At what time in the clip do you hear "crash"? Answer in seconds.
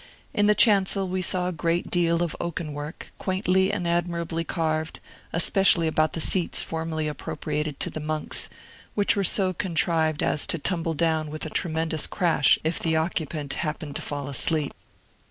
12.07-12.57